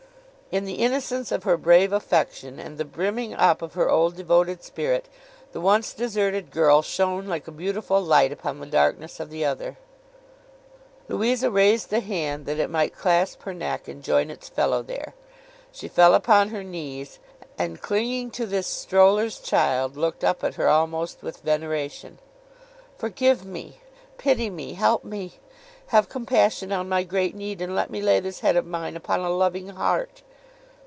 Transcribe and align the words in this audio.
In 0.53 0.65
the 0.65 0.83
innocence 0.83 1.31
of 1.31 1.43
her 1.43 1.55
brave 1.55 1.93
affection, 1.93 2.59
and 2.59 2.77
the 2.77 2.83
brimming 2.83 3.33
up 3.33 3.61
of 3.61 3.73
her 3.75 3.89
old 3.89 4.17
devoted 4.17 4.65
spirit, 4.65 5.07
the 5.53 5.61
once 5.61 5.93
deserted 5.93 6.51
girl 6.51 6.81
shone 6.81 7.25
like 7.27 7.47
a 7.47 7.53
beautiful 7.53 8.01
light 8.01 8.33
upon 8.33 8.59
the 8.59 8.65
darkness 8.65 9.21
of 9.21 9.29
the 9.29 9.45
other. 9.45 9.77
Louisa 11.07 11.49
raised 11.49 11.89
the 11.89 12.01
hand 12.01 12.45
that 12.47 12.59
it 12.59 12.69
might 12.69 12.93
clasp 12.93 13.43
her 13.43 13.53
neck 13.53 13.87
and 13.87 14.03
join 14.03 14.29
its 14.29 14.49
fellow 14.49 14.83
there. 14.83 15.13
She 15.71 15.87
fell 15.87 16.13
upon 16.13 16.49
her 16.49 16.65
knees, 16.65 17.19
and 17.57 17.81
clinging 17.81 18.29
to 18.31 18.45
this 18.45 18.67
stroller's 18.67 19.39
child 19.39 19.95
looked 19.95 20.25
up 20.25 20.43
at 20.43 20.55
her 20.55 20.67
almost 20.67 21.23
with 21.23 21.37
veneration. 21.39 22.19
'Forgive 22.97 23.45
me, 23.45 23.77
pity 24.17 24.49
me, 24.49 24.73
help 24.73 25.05
me! 25.05 25.35
Have 25.95 26.09
compassion 26.09 26.73
on 26.73 26.89
my 26.89 27.03
great 27.03 27.35
need, 27.37 27.61
and 27.61 27.73
let 27.73 27.89
me 27.89 28.01
lay 28.01 28.19
this 28.19 28.41
head 28.41 28.57
of 28.57 28.65
mine 28.65 28.97
upon 28.97 29.21
a 29.21 29.29
loving 29.29 29.69
heart! 29.69 30.23